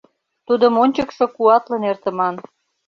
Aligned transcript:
Тудым 0.47 0.73
ончыкшо 0.83 1.25
куатлын 1.35 1.83
эртыман. 1.91 2.35